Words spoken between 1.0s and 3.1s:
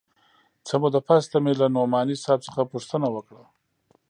پس ته مې له نعماني صاحب څخه پوښتنه